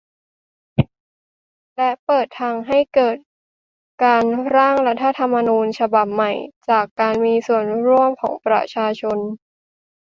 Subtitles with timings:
[1.77, 3.17] และเปิดทางให้เกิด
[4.03, 4.23] การ
[4.55, 6.31] "ร่าง" รัฐธรรมนูญฉบับใหม่
[6.69, 9.17] จากการมีส่วนร่วมของประชาชน